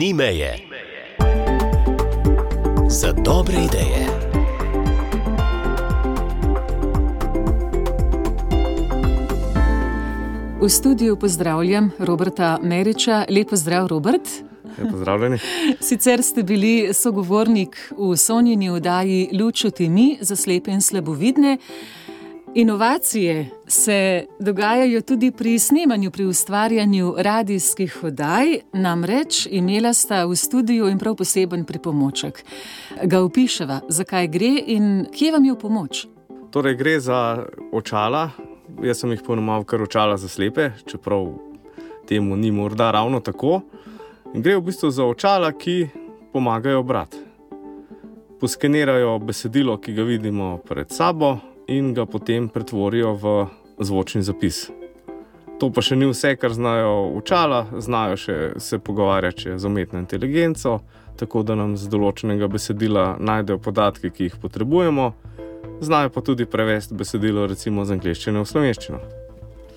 ni 0.00 0.14
meje. 0.14 0.56
Za 2.88 3.12
dobre 3.12 3.54
ideje. 3.54 4.06
V 10.60 10.68
studiu 10.68 11.16
pozdravljam 11.16 11.90
Roberta 11.98 12.58
Meriča. 12.62 13.24
Lepo 13.28 13.56
zdrav, 13.56 13.86
Robert. 13.86 14.22
Ja, 14.78 14.90
pozdravljeni. 14.90 15.38
Sicer 15.88 16.22
ste 16.22 16.42
bili 16.42 16.94
sogovornik 16.94 17.92
v 17.98 18.16
Sonjini 18.16 18.70
oddaji 18.70 19.28
Lučuti 19.32 19.88
mi 19.88 20.18
za 20.20 20.36
slepe 20.36 20.70
in 20.70 20.80
slabovidne. 20.80 21.58
Inovacije 22.54 23.50
se 23.66 24.26
dogajajo 24.38 25.00
tudi 25.00 25.30
pri 25.30 25.58
snemanju, 25.58 26.10
pri 26.10 26.24
ustvarjanju 26.24 27.14
radijskih 27.18 27.98
oddaj, 28.02 28.46
namreč 28.72 29.46
imela 29.50 29.92
sta 29.92 30.24
v 30.24 30.36
studiu 30.36 30.88
in 30.88 30.98
prav 30.98 31.14
poseben 31.14 31.64
pripomoček. 31.64 32.44
Ga 33.04 33.20
opiševa, 33.22 33.80
zakaj 33.88 34.28
gre 34.28 34.50
in 34.66 35.06
kje 35.12 35.32
vam 35.32 35.44
je 35.44 35.52
v 35.52 35.58
pomoč. 35.58 36.06
Torej, 36.50 36.74
gre 36.74 37.00
za 37.00 37.46
očala. 37.72 38.30
Jaz 38.82 38.98
sem 38.98 39.10
jih 39.14 39.22
ponovil, 39.26 39.64
kar 39.64 39.82
očala 39.82 40.16
za 40.16 40.28
slepe, 40.28 40.70
čeprav 40.86 41.28
temu 42.08 42.36
ni 42.36 42.50
morda 42.50 42.90
ravno 42.90 43.20
tako. 43.20 43.60
In 44.34 44.42
gre 44.42 44.56
v 44.56 44.64
bistvu 44.66 44.90
za 44.90 45.06
očala, 45.06 45.52
ki 45.52 45.86
pomagajo 46.32 46.82
brati. 46.82 47.16
Poskenirajo 48.40 49.18
besedilo, 49.18 49.78
ki 49.78 49.94
ga 49.94 50.02
vidimo 50.02 50.58
pred 50.66 50.90
sabo, 50.90 51.36
in 51.70 51.94
ga 51.94 52.06
potem 52.06 52.48
pretvorijo 52.48 53.14
v 53.14 53.46
zvočni 53.78 54.22
zapis. 54.22 54.68
To 55.60 55.68
pa 55.70 55.84
še 55.84 55.96
ni 55.96 56.08
vse, 56.08 56.34
kar 56.40 56.54
znajo 56.56 57.12
učala, 57.20 57.66
znajo 57.78 58.16
še 58.16 58.36
se 58.58 58.78
pogovarjati 58.78 59.58
z 59.60 59.68
umetno 59.68 60.00
inteligenco, 60.00 60.80
tako 61.20 61.44
da 61.44 61.54
nam 61.54 61.76
z 61.76 61.90
določenega 61.92 62.48
besedila 62.48 63.04
najdejo 63.20 63.60
podatke, 63.60 64.10
ki 64.10 64.30
jih 64.30 64.38
potrebujemo, 64.40 65.12
znajo 65.84 66.10
pa 66.10 66.24
tudi 66.24 66.48
prevesti 66.48 66.96
besedilo, 66.96 67.46
recimo 67.46 67.84
z 67.84 67.98
angleščine 67.98 68.40
v 68.40 68.48
slovenščino. 68.48 69.02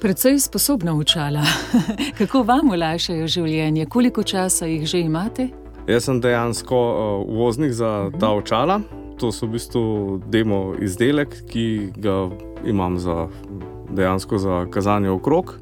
Predvsej 0.02 0.40
sposobna 0.48 0.96
učala. 0.98 1.44
Kako 2.20 2.44
vam 2.48 2.74
olajšajo 2.74 3.28
življenje, 3.28 3.86
koliko 3.92 4.24
časa 4.24 4.72
jih 4.72 4.88
že 4.88 5.04
imate? 5.04 5.52
Jaz 5.88 6.08
sem 6.08 6.24
dejansko 6.24 6.80
uh, 6.80 7.24
voznik 7.28 7.76
za 7.76 8.08
ta 8.20 8.32
očala. 8.32 8.82
To 9.20 9.32
so 9.32 9.46
v 9.46 9.58
bistvu 9.58 9.84
demo 10.28 10.74
izdelek, 10.82 11.36
ki 11.50 11.94
ga 11.96 12.30
imam 12.66 12.98
za, 13.00 13.28
dejansko 13.90 14.38
za 14.38 14.66
kazanje 14.72 15.10
okrog. 15.10 15.56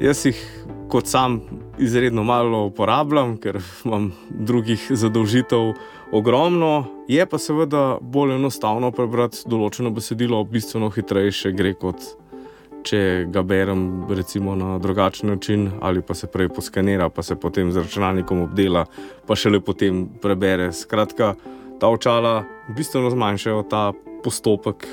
Jaz 0.00 0.24
jih 0.26 0.40
kot 0.88 1.06
sam 1.06 1.40
izredno 1.78 2.24
malo 2.24 2.64
uporabljam, 2.66 3.36
ker 3.36 3.60
imam 3.84 4.12
drugih 4.30 4.86
zadolžitev 4.90 5.74
ogromno. 6.12 6.84
Je 7.08 7.26
pa 7.26 7.38
seveda 7.38 7.98
bolj 8.00 8.36
enostavno 8.36 8.90
prebrati 8.90 9.44
določeno 9.46 9.90
besedilo, 9.90 10.44
bistveno 10.44 10.90
hitrejše 10.94 11.52
gre 11.56 11.74
kot 11.74 12.16
če 12.86 13.26
ga 13.34 13.42
berem 13.42 14.06
recimo, 14.14 14.54
na 14.58 14.76
drugačen 14.82 15.30
način, 15.30 15.68
ali 15.82 16.02
pa 16.02 16.14
se 16.14 16.28
prej 16.30 16.48
poskanira, 16.54 17.08
pa 17.10 17.22
se 17.22 17.36
potem 17.36 17.72
z 17.72 17.82
računalnikom 17.82 18.44
obdela, 18.46 18.86
pa 19.26 19.36
šele 19.36 19.60
potem 19.60 20.04
prebere. 20.22 20.70
Skratka, 20.72 21.34
ta 21.78 21.88
očala 21.88 22.44
bistveno 22.76 23.10
zmanjšajo 23.10 23.62
ta 23.62 23.92
postopek 24.24 24.86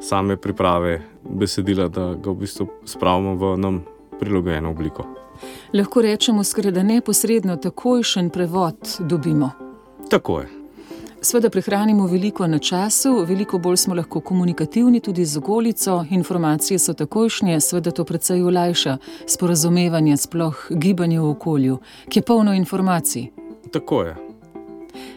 same 0.00 0.36
priprave 0.36 1.02
besedila, 1.30 1.88
da 1.88 2.14
ga 2.14 2.30
v 2.30 2.34
bistvu 2.34 2.68
spravimo 2.84 3.34
v 3.34 3.56
nam 3.58 3.84
prilagojeno 4.20 4.70
obliko. 4.70 5.04
Lahko 5.72 6.02
rečemo, 6.02 6.44
skoraj 6.44 6.72
da 6.72 6.82
neposredno 6.82 7.56
takojšen 7.56 8.30
prevod 8.30 8.76
dobimo. 8.98 9.50
Tako 10.10 10.40
je. 10.40 10.48
Sveda 11.20 11.50
prihranimo 11.50 12.06
veliko 12.06 12.46
na 12.46 12.58
času, 12.58 13.24
veliko 13.28 13.58
bolj 13.58 13.76
smo 13.76 13.94
lahko 13.94 14.20
komunikativni 14.20 15.00
tudi 15.00 15.24
z 15.24 15.38
okolico, 15.38 16.04
informacije 16.10 16.78
so 16.78 16.94
takojšnje, 16.94 17.60
sveda 17.60 17.90
to 17.90 18.04
precej 18.04 18.42
olajša 18.42 18.96
sporazumevanje, 19.26 20.16
sploh 20.16 20.66
gibanje 20.70 21.20
v 21.20 21.30
okolju, 21.30 21.78
ki 22.08 22.18
je 22.18 22.22
polno 22.22 22.54
informacij. 22.54 23.26
Tako 23.72 24.02
je. 24.02 24.27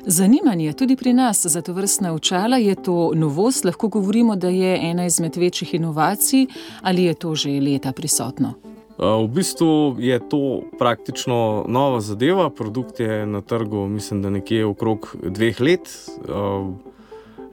Zanimanje 0.05 0.73
tudi 0.73 0.95
pri 0.95 1.13
nas 1.13 1.45
za 1.45 1.61
to 1.61 1.73
vrstna 1.73 2.13
očala 2.13 2.57
je 2.57 2.75
to 2.75 3.11
novost, 3.15 3.65
lahko 3.65 3.87
govorimo, 3.87 4.35
da 4.35 4.49
je 4.49 4.89
ena 4.89 5.05
izmed 5.05 5.35
večjih 5.35 5.73
inovacij 5.73 6.47
ali 6.81 7.03
je 7.03 7.13
to 7.13 7.35
že 7.35 7.49
leta 7.49 7.91
prisotno. 7.91 8.53
V 9.01 9.27
bistvu 9.27 9.95
je 9.99 10.19
to 10.29 10.61
praktično 10.79 11.65
nova 11.67 12.01
zadeva. 12.01 12.49
Produkt 12.49 12.99
je 12.99 13.25
na 13.25 13.41
trgu, 13.41 13.87
mislim, 13.87 14.21
da 14.21 14.29
nekje 14.29 14.65
okrog 14.65 15.15
dveh 15.23 15.61
let. 15.61 15.89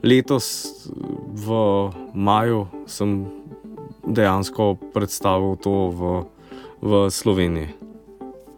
Letos 0.03 0.75
v 1.33 1.49
maju 2.13 2.67
sem 2.85 3.25
dejansko 4.05 4.75
predstavil 4.93 5.55
to 5.55 5.89
v, 5.89 6.23
v 6.81 7.09
Sloveniji. 7.09 7.78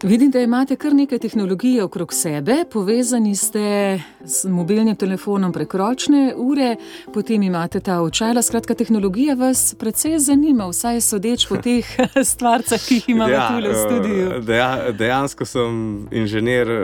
Vidim, 0.02 0.30
da 0.30 0.40
imate 0.40 0.76
kar 0.76 0.94
nekaj 0.94 1.18
tehnologije 1.18 1.84
okrog 1.84 2.12
sebe, 2.12 2.54
povezani 2.72 3.36
ste 3.36 4.00
z 4.24 4.48
mobilnim 4.48 4.96
telefonom 4.96 5.52
prek 5.52 5.74
ročne 5.74 6.34
ure, 6.36 6.76
potem 7.14 7.42
imate 7.42 7.80
ta 7.80 8.00
očala. 8.02 8.42
Skratka, 8.42 8.74
tehnologija 8.74 9.34
vas 9.34 9.74
precej 9.78 10.18
zanima, 10.18 10.66
vsaj 10.66 11.00
sodeč 11.00 11.46
po 11.48 11.56
teh 11.66 11.86
stvarcah, 12.24 12.82
ki 12.88 12.94
jih 12.94 13.08
imamo 13.14 13.30
ja, 13.30 13.46
tukaj 13.48 13.70
v 13.70 13.78
studiu. 13.78 14.42
Deja, 14.42 14.90
dejansko 14.90 15.46
sem 15.46 15.80
inženir, 16.10 16.74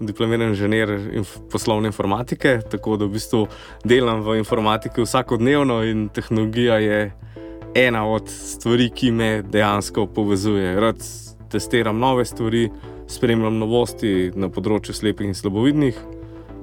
diplomiran 0.00 0.52
inženir 0.52 0.98
poslovne 1.52 1.88
informatike, 1.88 2.58
tako 2.70 3.00
da 3.00 3.08
v 3.08 3.16
bistvu 3.16 3.46
delam 3.84 4.20
v 4.20 4.36
informatiki 4.44 5.00
vsakodnevno 5.00 5.80
in 5.88 6.10
tehnologija 6.12 6.78
je 6.78 7.04
ena 7.74 8.04
od 8.04 8.28
stvari, 8.28 8.90
ki 8.90 9.10
me 9.10 9.36
dejansko 9.42 10.06
povezuje. 10.06 10.74
Rad 10.80 11.00
testiram 11.54 11.98
nove 11.98 12.24
stvari, 12.26 12.68
spremljam 13.08 13.58
novosti 13.62 14.32
na 14.34 14.50
področju 14.50 14.94
slepih 14.96 15.30
in 15.30 15.38
slabovidnih, 15.38 16.00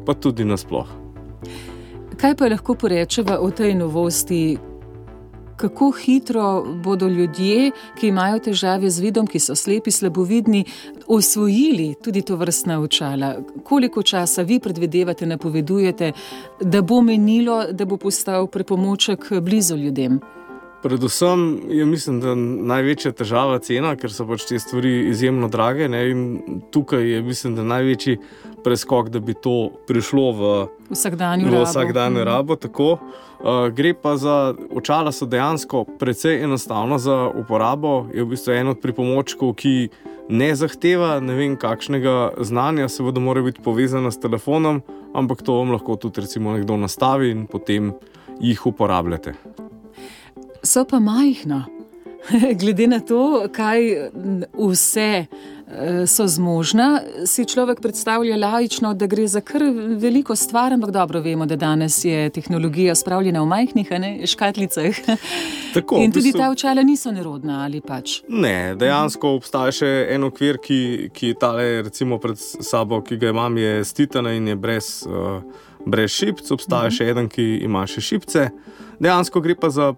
pa 0.05 0.17
tudi 0.17 0.47
nasplošno. 0.47 0.99
Kaj 2.21 2.35
pa 2.37 2.51
lahko 2.51 2.75
porečemo 2.75 3.39
o 3.41 3.47
tej 3.55 3.73
novosti? 3.79 4.41
Kako 5.61 5.91
hitro 5.93 6.63
bodo 6.83 7.07
ljudje, 7.07 7.71
ki 7.99 8.09
imajo 8.09 8.39
težave 8.47 8.89
z 8.89 9.01
vidom, 9.01 9.27
ki 9.29 9.39
so 9.39 9.55
slepi, 9.55 9.93
slabovidni, 9.93 10.63
osvojili 11.07 11.95
tudi 12.03 12.21
to 12.25 12.35
vrstna 12.35 12.79
očala? 12.81 13.35
Koliko 13.63 14.03
časa 14.03 14.41
vi 14.41 14.59
predvidevate, 14.59 15.25
napovedujete, 15.25 16.11
da 16.61 16.81
bo 16.81 17.01
menilo, 17.01 17.63
da 17.71 17.85
bo 17.85 17.97
postal 17.97 18.47
pripomoček 18.47 19.31
blizu 19.41 19.77
ljudem? 19.77 20.19
Predvsem 20.83 21.61
je, 21.69 21.85
mislim, 21.85 22.19
da 22.19 22.33
največja 22.35 23.11
težava 23.13 23.59
cena, 23.61 23.93
ker 23.95 24.09
so 24.09 24.25
pač 24.25 24.47
te 24.49 24.57
stvari 24.59 25.11
izjemno 25.11 25.49
drage. 25.51 25.85
Ne? 25.91 26.01
In 26.09 26.21
tukaj 26.73 27.05
je, 27.05 27.21
mislim, 27.21 27.55
da 27.55 27.65
največji 27.75 28.17
preskok, 28.63 29.11
da 29.13 29.21
bi 29.21 29.35
to 29.37 29.69
prišlo 29.87 30.25
v 30.31 30.49
vsakdanjo 30.89 31.51
rabo. 31.51 31.63
Vsakdanjo 31.65 32.25
rabo 32.25 32.57
uh, 32.57 32.99
gre 33.69 33.93
pa 33.93 34.17
za 34.17 34.53
očala, 34.73 35.11
so 35.11 35.25
dejansko 35.25 35.85
precej 35.99 36.43
enostavno 36.43 36.97
za 36.97 37.29
uporabo. 37.29 38.07
Je 38.13 38.23
v 38.23 38.33
bistvu 38.33 38.57
en 38.57 38.73
od 38.73 38.81
pripomočkov, 38.81 39.53
ki 39.61 39.89
ne 40.29 40.51
zahteva 40.55 41.19
ne 41.19 41.35
vem 41.37 41.57
kakšnega 41.61 42.41
znanja, 42.41 42.89
seveda 42.89 43.21
mora 43.21 43.45
biti 43.45 43.61
povezana 43.61 44.11
s 44.11 44.17
telefonom, 44.19 44.81
ampak 45.13 45.45
to 45.45 45.61
vam 45.61 45.75
lahko 45.77 45.95
tudi 45.95 46.25
recimo 46.25 46.57
nekdo 46.57 46.77
nastavi 46.77 47.29
in 47.29 47.45
potem 47.45 47.93
jih 48.41 48.65
uporabljate 48.65 49.37
so 50.63 50.85
pa 50.85 50.99
majhna. 50.99 51.65
Glede 52.59 52.87
na 52.87 52.99
to, 52.99 53.47
kaj 53.53 53.79
vse 54.53 55.25
eh, 55.25 56.07
so 56.07 56.27
zmožna, 56.27 57.01
si 57.25 57.45
človek 57.45 57.81
predstavlja 57.81 58.37
lajično, 58.37 58.93
da 58.93 59.07
gre 59.07 59.27
za 59.27 59.41
kar 59.41 59.63
veliko 59.97 60.35
stvar, 60.35 60.73
ampak 60.73 60.91
dobro 60.91 61.21
vemo, 61.21 61.45
da 61.45 61.55
danes 61.55 62.05
je 62.05 62.29
tehnologija 62.29 62.95
spravljena 62.95 63.41
v 63.41 63.45
majhnih 63.45 63.91
ne, 63.91 64.27
škatlicah. 64.27 64.95
Tako, 65.73 65.97
In 66.03 66.11
tudi 66.11 66.31
ta 66.31 66.51
očala 66.51 66.83
niso 66.83 67.11
nerodna 67.11 67.63
ali 67.65 67.81
pač. 67.81 68.19
Ne, 68.29 68.75
dejansko 68.77 69.33
obstaja 69.39 69.71
še 69.71 69.91
en 70.13 70.29
okvir, 70.29 70.61
ki, 70.61 71.09
ki 71.13 71.33
tale, 71.39 71.81
recimo 71.87 72.19
pred 72.21 72.37
sabo, 72.37 73.01
ki 73.01 73.17
ga 73.17 73.33
imam, 73.33 73.57
je 73.57 73.81
stitana 73.87 74.35
in 74.37 74.51
je 74.51 74.55
brez, 74.55 74.93
uh, 75.09 75.41
brez 75.85 76.11
šipc, 76.11 76.51
obstaja 76.51 76.85
uh 76.85 76.85
mhm. 76.85 76.93
-huh. 76.93 76.97
še 76.97 77.09
eden, 77.09 77.29
ki 77.29 77.49
ima 77.65 77.87
še 77.87 78.01
šipce. 78.01 78.49
Dejansko 78.99 79.41
gre 79.41 79.55
pa 79.55 79.69
za 79.69 79.93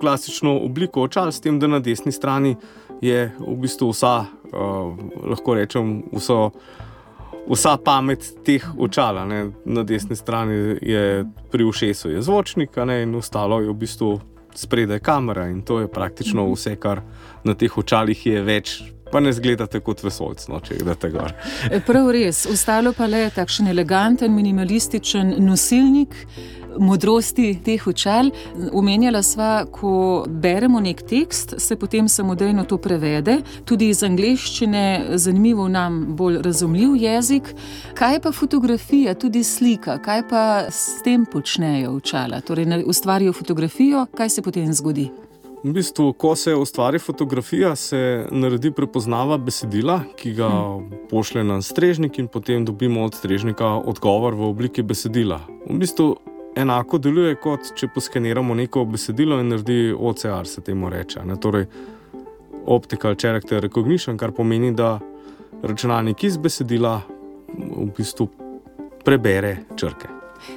klasično 0.00 0.58
obliko 0.64 1.02
očal, 1.02 1.32
s 1.32 1.40
tem, 1.40 1.58
da 1.60 1.66
na 1.66 1.80
desni 1.80 2.12
strani 2.12 2.56
je 3.00 3.32
v 3.38 3.56
bistvu 3.60 3.90
vsa, 3.92 4.24
uh, 4.24 4.94
lahko 5.30 5.54
rečem, 5.54 5.96
vso, 6.12 6.50
vsa 7.48 7.76
pamet 7.84 8.30
teh 8.44 8.64
očal. 8.78 9.22
Ne. 9.28 9.40
Na 9.64 9.82
desni 9.82 10.16
strani 10.16 10.78
je 10.82 11.24
pri 11.52 11.64
ušesu 11.64 12.10
je 12.10 12.22
zvočnik, 12.22 12.76
ne, 12.76 13.02
in 13.02 13.14
ostalo 13.14 13.60
je 13.60 13.68
v 13.68 13.76
bistvu 13.84 14.14
spredaj 14.54 14.98
kamera 14.98 15.48
in 15.48 15.62
to 15.62 15.80
je 15.80 15.88
praktično 15.88 16.46
vse, 16.52 16.76
kar 16.76 17.00
na 17.44 17.54
teh 17.54 17.78
očalih 17.78 18.26
je 18.26 18.42
več. 18.42 18.82
Pa 19.12 19.20
ne 19.20 19.30
zgledate 19.32 19.78
kot 19.84 20.00
vesolc, 20.02 20.42
no, 20.50 20.58
če 20.64 20.80
gledate 20.80 21.10
gor. 21.12 21.30
Prav 21.86 22.08
res, 22.10 22.40
ostalo 22.50 22.90
pa 22.96 23.06
le 23.06 23.28
takšen 23.30 23.68
eleganten, 23.70 24.32
minimalističen 24.34 25.36
nosilnik, 25.44 26.16
modrosti 26.78 27.58
teh 27.64 27.86
očal. 27.86 28.30
Omenjala 28.72 29.22
sva, 29.22 29.64
ko 29.70 30.24
beremo 30.28 30.80
nek 30.80 31.02
tekst, 31.08 31.54
se 31.58 31.76
potem 31.76 32.08
samodejno 32.08 32.64
to 32.64 32.78
prevede, 32.78 33.40
tudi 33.64 33.88
iz 33.88 34.02
angleščine, 34.02 35.16
zanimivo 35.20 35.68
nam 35.68 36.16
bolj 36.16 36.40
razumljiv 36.42 36.96
jezik. 36.96 37.54
Kaj 37.94 38.20
pa 38.20 38.32
fotografija, 38.32 39.14
tudi 39.14 39.44
slika, 39.44 39.98
kaj 39.98 40.28
pa 40.30 40.44
s 40.70 41.02
tem 41.04 41.26
počnejo 41.26 41.96
očala? 41.98 42.40
Torej, 42.40 42.84
ustvarijo 42.86 43.32
fotografijo, 43.32 44.06
kaj 44.16 44.28
se 44.28 44.42
potem 44.42 44.72
zgodi? 44.72 45.10
V 45.64 45.72
bistvu, 45.72 46.12
ko 46.12 46.34
se 46.36 46.54
ustvari 46.54 46.98
fotografija, 46.98 47.76
se 47.76 48.26
naredi 48.30 48.68
prepoznava 48.70 49.38
besedila, 49.40 50.02
ki 50.20 50.34
ga 50.36 50.48
pošlje 51.08 51.44
na 51.44 51.56
strežnik, 51.64 52.18
in 52.20 52.28
potem 52.28 52.66
dobimo 52.68 53.04
od 53.04 53.16
strežnika 53.16 53.70
odgovor 53.80 54.36
v 54.36 54.44
obliki 54.44 54.82
besedila. 54.84 55.40
V 55.64 55.78
bistvu, 55.80 56.10
enako 56.56 56.98
deluje, 56.98 57.34
kot 57.42 57.72
če 57.76 57.88
poskeniramo 57.94 58.54
neko 58.54 58.84
besedilo 58.84 59.40
in 59.40 59.50
naredi 59.52 59.92
OCR, 59.92 60.46
se 60.46 60.62
temu 60.64 60.90
reče. 60.90 61.24
Ne? 61.26 61.36
Torej, 61.40 61.66
Optical 62.66 63.16
Character 63.20 63.62
Recognition, 63.62 64.18
kar 64.18 64.32
pomeni, 64.32 64.72
da 64.72 64.98
računalnik 65.62 66.24
iz 66.24 66.38
besedila 66.40 67.00
v 67.54 67.90
bistvu 67.96 68.28
prebere 69.04 69.56
črke. 69.76 70.13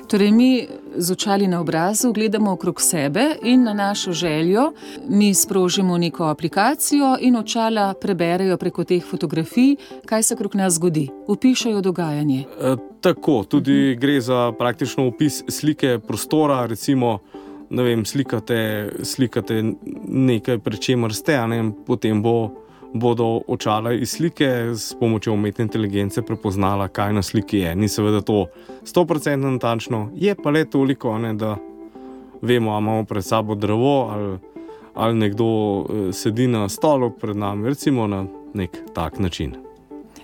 Torej, 0.07 0.31
mi 0.31 0.67
z 0.95 1.11
očali 1.11 1.47
na 1.47 1.61
obrazu 1.61 2.13
gledamo 2.13 2.51
okrog 2.51 2.81
sebe 2.81 3.35
in 3.43 3.63
na 3.63 3.73
našo 3.73 4.11
željo, 4.11 4.71
mi 5.09 5.33
sprožimo 5.33 5.97
neko 5.97 6.23
aplikacijo 6.23 7.17
in 7.21 7.35
očala 7.35 7.93
preberejo 8.01 8.57
preko 8.57 8.83
teh 8.83 9.03
fotografij, 9.05 9.75
kaj 10.05 10.23
se 10.23 10.33
okrog 10.33 10.55
nas 10.55 10.73
zgodi, 10.73 11.09
upišajo 11.27 11.81
dogajanje. 11.81 12.45
E, 12.61 12.75
tako, 13.01 13.43
tudi 13.43 13.71
-huh. 13.71 13.99
gre 13.99 14.21
za 14.21 14.53
praktično 14.59 15.07
opis 15.07 15.43
slike 15.49 15.99
prostora. 16.07 16.65
Recimo, 16.65 17.19
vem, 17.69 18.05
slikate, 18.05 18.89
slikate 19.03 19.63
nekaj, 20.07 20.59
pri 20.59 20.77
čemer 20.77 21.13
ste, 21.13 21.47
ne, 21.47 21.71
potem 21.85 22.21
bo 22.21 22.66
bodo 22.93 23.41
očala 23.47 23.93
iz 23.93 24.09
slike 24.09 24.45
s 24.75 24.95
pomočjo 24.99 25.33
umetne 25.33 25.63
inteligence 25.63 26.21
prepoznala, 26.21 26.87
kaj 26.87 27.13
na 27.13 27.21
sliki 27.21 27.57
je. 27.57 27.75
Ni 27.75 27.87
seveda 27.87 28.21
to 28.21 28.45
100% 28.83 29.35
natančno, 29.35 30.09
je 30.15 30.35
pa 30.35 30.49
le 30.49 30.65
toliko, 30.65 31.17
ne, 31.17 31.33
da 31.33 31.57
vemo, 32.41 32.71
ali 32.71 32.83
imamo 32.83 33.03
pred 33.03 33.25
sabo 33.25 33.55
drevo 33.55 34.09
ali, 34.11 34.37
ali 34.93 35.15
nekdo 35.15 35.45
eh, 35.79 36.13
sedi 36.13 36.47
na 36.47 36.69
stolu 36.69 37.11
pred 37.11 37.37
nami, 37.37 37.69
recimo 37.69 38.07
na 38.07 38.25
nek 38.53 38.77
tak 38.93 39.19
način. 39.19 39.66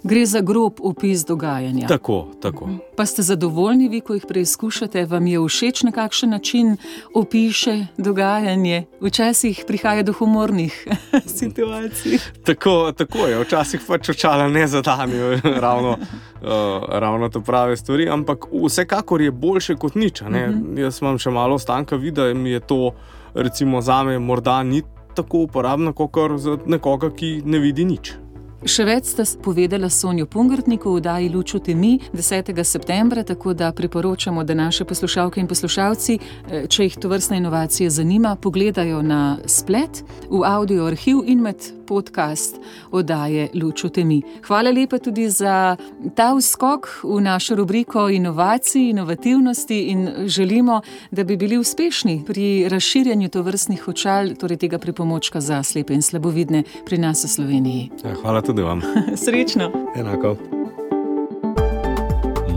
Gre 0.03 0.25
za 0.25 0.41
grob 0.41 0.73
opis 0.83 1.25
dogajanja. 1.25 1.87
Tako, 1.87 2.27
tako. 2.41 2.69
Pa 2.97 3.05
ste 3.05 3.21
zadovoljni, 3.21 3.89
vi, 3.89 4.01
ko 4.01 4.13
jih 4.13 4.25
preizkušate, 4.27 5.05
vam 5.05 5.27
je 5.27 5.39
všeč 5.47 5.83
na 5.83 5.91
kakšen 5.91 6.29
način 6.29 6.77
opiše 7.15 7.85
dogajanje? 7.97 8.83
Včasih 9.01 9.63
prihaja 9.67 10.03
do 10.03 10.13
humornih 10.13 10.87
situacij. 11.39 12.17
Tako, 12.45 12.91
tako 12.97 13.17
je, 13.17 13.39
včasih 13.39 13.81
pač 13.87 14.09
očala 14.09 14.47
ne 14.47 14.67
zadanijo 14.67 15.39
ravno, 15.65 15.91
uh, 15.91 16.49
ravno 16.89 17.29
te 17.29 17.39
prave 17.39 17.77
stvari, 17.77 18.09
ampak 18.09 18.45
vsekakor 18.65 19.21
je 19.21 19.31
boljše 19.31 19.75
kot 19.75 19.95
nič. 19.95 20.21
Uh 20.21 20.27
mhm. 20.27 20.37
-huh. 20.37 20.79
Jaz 20.79 21.01
imam 21.01 21.17
še 21.17 21.29
malo 21.29 21.59
stanka 21.59 21.95
vida 21.95 22.29
in 22.29 22.41
mi 22.41 22.49
je 22.49 22.59
to, 22.59 22.91
recimo, 23.33 23.81
za 23.81 24.03
me 24.03 24.19
morda 24.19 24.63
ni 24.63 24.81
tako 25.15 25.37
uporabno, 25.37 25.93
kot 25.93 26.11
za 26.37 26.57
nekoga, 26.65 27.09
ki 27.09 27.41
ne 27.45 27.59
vidi 27.59 27.85
nič. 27.85 28.22
Še 28.63 28.85
več 28.87 29.09
sta 29.11 29.25
povedala 29.43 29.89
Sonjo 29.91 30.23
Pungrtniku 30.31 30.93
v 30.93 31.01
oddaji 31.01 31.27
Lučo 31.33 31.59
Temi 31.59 31.97
10. 32.15 32.55
septembra, 32.63 33.19
tako 33.27 33.51
da 33.51 33.73
priporočamo, 33.75 34.43
da 34.47 34.55
naše 34.55 34.85
poslušalke 34.87 35.41
in 35.41 35.49
poslušalci, 35.51 36.15
eh, 36.15 36.67
če 36.71 36.87
jih 36.87 36.95
to 36.95 37.11
vrstna 37.11 37.41
inovacija 37.41 37.89
zanima, 37.89 38.37
pogledajo 38.39 39.01
na 39.01 39.37
splet, 39.45 40.03
v 40.29 40.45
audio 40.47 40.87
arhiv 40.87 41.25
in 41.27 41.43
med 41.43 41.59
podcast 41.87 42.55
oddaje 42.91 43.49
Lučo 43.53 43.89
Temi. 43.89 44.21
Hvala 44.47 44.71
lepa 44.71 44.97
tudi 44.97 45.29
za 45.29 45.75
ta 46.15 46.33
uskok 46.33 46.87
v 47.03 47.21
našo 47.21 47.55
rubriko 47.55 48.09
inovacij, 48.09 48.89
inovativnosti 48.89 49.81
in 49.81 50.09
želimo, 50.25 50.81
da 51.11 51.23
bi 51.23 51.37
bili 51.37 51.57
uspešni 51.57 52.23
pri 52.27 52.69
razširjanju 52.69 53.29
to 53.29 53.41
vrstnih 53.41 53.87
očal, 53.87 54.35
torej 54.39 54.57
tega 54.57 54.77
pripomočka 54.77 55.41
za 55.41 55.63
slepe 55.63 55.93
in 55.93 56.01
slabovidne 56.01 56.63
pri 56.85 56.97
nas 56.97 57.23
v 57.23 57.27
Sloveniji. 57.27 57.89
Ja, 58.03 58.15
hvala 58.21 58.41
tudi 58.41 58.61
vam. 58.61 58.81
Srečno. 59.25 59.71
Enako. 59.95 60.37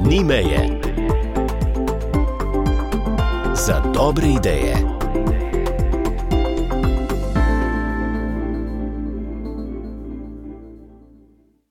Ni 0.08 0.24
meje. 0.24 0.80
Za 3.66 3.82
dobre 3.94 4.26
ideje. 4.28 4.85